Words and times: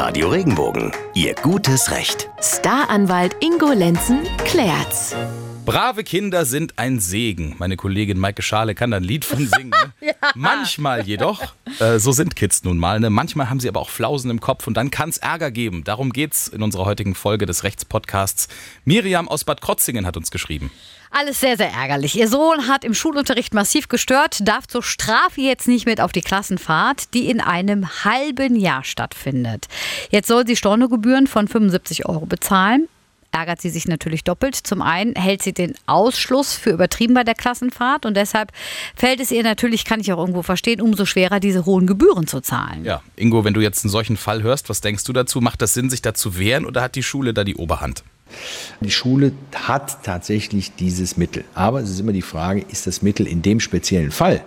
Radio 0.00 0.30
Regenbogen. 0.30 0.92
Ihr 1.12 1.34
gutes 1.34 1.90
Recht. 1.90 2.30
Staranwalt 2.40 3.36
Ingo 3.40 3.70
Lenzen 3.70 4.22
klärt's. 4.46 5.14
Brave 5.64 6.04
Kinder 6.04 6.44
sind 6.44 6.78
ein 6.78 7.00
Segen. 7.00 7.54
Meine 7.58 7.76
Kollegin 7.76 8.18
Maike 8.18 8.42
Schale 8.42 8.74
kann 8.74 8.90
da 8.90 8.96
ein 8.96 9.04
Lied 9.04 9.24
von 9.24 9.46
singen. 9.46 9.70
Ne? 9.70 10.14
Manchmal 10.34 11.06
jedoch, 11.06 11.54
äh, 11.78 11.98
so 11.98 12.12
sind 12.12 12.34
Kids 12.34 12.64
nun 12.64 12.78
mal, 12.78 12.98
ne? 12.98 13.10
manchmal 13.10 13.50
haben 13.50 13.60
sie 13.60 13.68
aber 13.68 13.80
auch 13.80 13.90
Flausen 13.90 14.30
im 14.30 14.40
Kopf 14.40 14.66
und 14.66 14.74
dann 14.74 14.90
kann 14.90 15.10
es 15.10 15.18
Ärger 15.18 15.50
geben. 15.50 15.84
Darum 15.84 16.12
geht's 16.12 16.48
in 16.48 16.62
unserer 16.62 16.86
heutigen 16.86 17.14
Folge 17.14 17.46
des 17.46 17.62
Rechtspodcasts. 17.64 18.48
Miriam 18.84 19.28
aus 19.28 19.44
Bad 19.44 19.60
Krotzingen 19.60 20.06
hat 20.06 20.16
uns 20.16 20.30
geschrieben. 20.30 20.70
Alles 21.10 21.40
sehr, 21.40 21.56
sehr 21.56 21.72
ärgerlich. 21.72 22.16
Ihr 22.16 22.28
Sohn 22.28 22.68
hat 22.68 22.84
im 22.84 22.94
Schulunterricht 22.94 23.52
massiv 23.52 23.88
gestört, 23.88 24.38
darf 24.46 24.66
zur 24.66 24.82
Strafe 24.82 25.40
jetzt 25.40 25.68
nicht 25.68 25.86
mit 25.86 26.00
auf 26.00 26.12
die 26.12 26.22
Klassenfahrt, 26.22 27.14
die 27.14 27.28
in 27.28 27.40
einem 27.40 28.04
halben 28.04 28.56
Jahr 28.56 28.84
stattfindet. 28.84 29.66
Jetzt 30.10 30.28
soll 30.28 30.46
sie 30.46 30.56
Stornogebühren 30.56 31.26
von 31.26 31.48
75 31.48 32.06
Euro 32.06 32.26
bezahlen 32.26 32.88
ärgert 33.32 33.60
sie 33.60 33.70
sich 33.70 33.86
natürlich 33.86 34.24
doppelt. 34.24 34.54
Zum 34.54 34.82
einen 34.82 35.14
hält 35.14 35.42
sie 35.42 35.52
den 35.52 35.74
Ausschluss 35.86 36.54
für 36.54 36.70
übertrieben 36.70 37.14
bei 37.14 37.24
der 37.24 37.34
Klassenfahrt 37.34 38.06
und 38.06 38.16
deshalb 38.16 38.52
fällt 38.94 39.20
es 39.20 39.30
ihr 39.30 39.42
natürlich, 39.42 39.84
kann 39.84 40.00
ich 40.00 40.12
auch 40.12 40.18
irgendwo 40.18 40.42
verstehen, 40.42 40.80
umso 40.80 41.04
schwerer, 41.04 41.40
diese 41.40 41.66
hohen 41.66 41.86
Gebühren 41.86 42.26
zu 42.26 42.40
zahlen. 42.40 42.84
Ja, 42.84 43.02
Ingo, 43.16 43.44
wenn 43.44 43.54
du 43.54 43.60
jetzt 43.60 43.84
einen 43.84 43.90
solchen 43.90 44.16
Fall 44.16 44.42
hörst, 44.42 44.68
was 44.68 44.80
denkst 44.80 45.04
du 45.04 45.12
dazu? 45.12 45.40
Macht 45.40 45.62
das 45.62 45.74
Sinn, 45.74 45.90
sich 45.90 46.02
da 46.02 46.14
zu 46.14 46.38
wehren 46.38 46.66
oder 46.66 46.82
hat 46.82 46.94
die 46.94 47.02
Schule 47.02 47.34
da 47.34 47.44
die 47.44 47.56
Oberhand? 47.56 48.04
Die 48.80 48.90
Schule 48.90 49.32
hat 49.54 50.04
tatsächlich 50.04 50.74
dieses 50.76 51.16
Mittel. 51.16 51.44
Aber 51.54 51.80
es 51.80 51.90
ist 51.90 51.98
immer 51.98 52.12
die 52.12 52.22
Frage, 52.22 52.64
ist 52.68 52.86
das 52.86 53.02
Mittel 53.02 53.26
in 53.26 53.42
dem 53.42 53.58
speziellen 53.58 54.12
Fall 54.12 54.44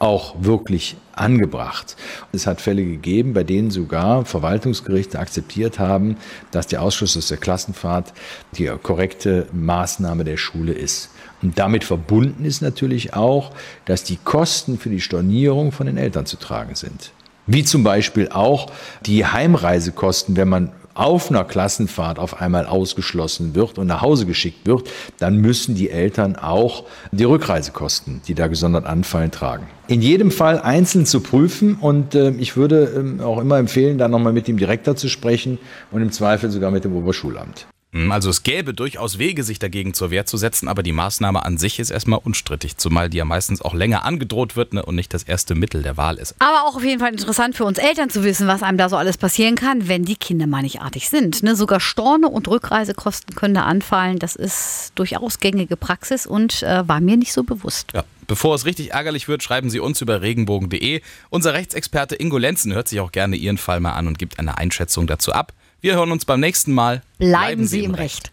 auch 0.00 0.34
wirklich 0.40 0.96
angebracht. 1.12 1.94
Es 2.32 2.46
hat 2.46 2.60
Fälle 2.60 2.84
gegeben, 2.84 3.34
bei 3.34 3.44
denen 3.44 3.70
sogar 3.70 4.24
Verwaltungsgerichte 4.24 5.18
akzeptiert 5.18 5.78
haben, 5.78 6.16
dass 6.50 6.66
der 6.66 6.82
Ausschluss 6.82 7.16
aus 7.16 7.28
der 7.28 7.36
Klassenfahrt 7.36 8.12
die 8.56 8.66
korrekte 8.82 9.46
Maßnahme 9.52 10.24
der 10.24 10.38
Schule 10.38 10.72
ist. 10.72 11.10
Und 11.42 11.58
damit 11.58 11.84
verbunden 11.84 12.44
ist 12.44 12.62
natürlich 12.62 13.14
auch, 13.14 13.52
dass 13.84 14.02
die 14.02 14.16
Kosten 14.16 14.78
für 14.78 14.90
die 14.90 15.00
Stornierung 15.00 15.70
von 15.70 15.86
den 15.86 15.98
Eltern 15.98 16.26
zu 16.26 16.36
tragen 16.38 16.74
sind. 16.74 17.12
Wie 17.46 17.64
zum 17.64 17.84
Beispiel 17.84 18.28
auch 18.30 18.70
die 19.04 19.26
Heimreisekosten, 19.26 20.36
wenn 20.36 20.48
man 20.48 20.72
auf 20.94 21.30
einer 21.30 21.44
Klassenfahrt 21.44 22.18
auf 22.18 22.40
einmal 22.40 22.66
ausgeschlossen 22.66 23.54
wird 23.54 23.78
und 23.78 23.86
nach 23.86 24.02
Hause 24.02 24.26
geschickt 24.26 24.66
wird, 24.66 24.90
dann 25.18 25.36
müssen 25.36 25.74
die 25.74 25.90
Eltern 25.90 26.36
auch 26.36 26.84
die 27.12 27.24
Rückreisekosten, 27.24 28.22
die 28.26 28.34
da 28.34 28.48
gesondert 28.48 28.86
anfallen, 28.86 29.30
tragen. 29.30 29.66
In 29.88 30.02
jedem 30.02 30.30
Fall 30.30 30.60
einzeln 30.60 31.06
zu 31.06 31.20
prüfen 31.20 31.74
und 31.74 32.14
äh, 32.14 32.30
ich 32.30 32.56
würde 32.56 33.18
äh, 33.20 33.22
auch 33.22 33.40
immer 33.40 33.58
empfehlen, 33.58 33.98
da 33.98 34.08
nochmal 34.08 34.32
mit 34.32 34.48
dem 34.48 34.56
Direktor 34.56 34.96
zu 34.96 35.08
sprechen 35.08 35.58
und 35.90 36.02
im 36.02 36.12
Zweifel 36.12 36.50
sogar 36.50 36.70
mit 36.70 36.84
dem 36.84 36.94
Oberschulamt. 36.94 37.66
Hm, 37.92 38.12
also 38.12 38.30
es 38.30 38.44
gäbe 38.44 38.72
durchaus 38.72 39.18
Wege, 39.18 39.42
sich 39.42 39.58
dagegen 39.58 39.94
zur 39.94 40.10
Wehr 40.10 40.24
zu 40.24 40.36
setzen, 40.36 40.68
aber 40.68 40.82
die 40.82 40.92
Maßnahme 40.92 41.44
an 41.44 41.58
sich 41.58 41.80
ist 41.80 41.90
erstmal 41.90 42.20
unstrittig, 42.22 42.76
zumal 42.76 43.10
die 43.10 43.16
ja 43.16 43.24
meistens 43.24 43.62
auch 43.62 43.74
länger 43.74 44.04
angedroht 44.04 44.54
wird 44.54 44.74
ne, 44.74 44.84
und 44.84 44.94
nicht 44.94 45.12
das 45.12 45.24
erste 45.24 45.56
Mittel 45.56 45.82
der 45.82 45.96
Wahl 45.96 46.16
ist. 46.16 46.36
Aber 46.38 46.68
auch 46.68 46.76
auf 46.76 46.84
jeden 46.84 47.00
Fall 47.00 47.10
interessant 47.10 47.56
für 47.56 47.64
uns 47.64 47.78
Eltern 47.78 48.08
zu 48.08 48.22
wissen, 48.22 48.46
was 48.46 48.62
einem 48.62 48.78
da 48.78 48.88
so 48.88 48.96
alles 48.96 49.18
passieren 49.18 49.56
kann, 49.56 49.88
wenn 49.88 50.04
die 50.04 50.16
Kinder 50.16 50.46
mal 50.46 50.62
nicht 50.62 50.80
artig 50.80 51.08
sind. 51.08 51.42
Ne? 51.42 51.56
Sogar 51.56 51.80
Storne 51.80 52.28
und 52.28 52.46
Rückreisekosten 52.46 53.34
können 53.34 53.54
da 53.54 53.64
anfallen. 53.64 54.20
Das 54.20 54.36
ist 54.36 54.92
durchaus 54.94 55.40
gängige 55.40 55.76
Praxis 55.76 56.26
und 56.26 56.62
äh, 56.62 56.86
war 56.86 57.00
mir 57.00 57.16
nicht 57.16 57.32
so 57.32 57.42
bewusst. 57.42 57.92
Ja. 57.92 58.04
Bevor 58.28 58.54
es 58.54 58.64
richtig 58.64 58.92
ärgerlich 58.92 59.26
wird, 59.26 59.42
schreiben 59.42 59.70
Sie 59.70 59.80
uns 59.80 60.00
über 60.00 60.22
regenbogen.de. 60.22 61.00
Unser 61.30 61.52
Rechtsexperte 61.52 62.14
Ingo 62.14 62.38
Lenzen 62.38 62.72
hört 62.72 62.86
sich 62.86 63.00
auch 63.00 63.10
gerne 63.10 63.34
Ihren 63.34 63.58
Fall 63.58 63.80
mal 63.80 63.94
an 63.94 64.06
und 64.06 64.20
gibt 64.20 64.38
eine 64.38 64.56
Einschätzung 64.56 65.08
dazu 65.08 65.32
ab. 65.32 65.52
Wir 65.80 65.94
hören 65.94 66.12
uns 66.12 66.24
beim 66.24 66.40
nächsten 66.40 66.72
Mal. 66.72 67.02
Bleiben, 67.18 67.30
Bleiben 67.30 67.66
Sie 67.66 67.84
im 67.84 67.94
Recht. 67.94 68.26
Recht. 68.26 68.32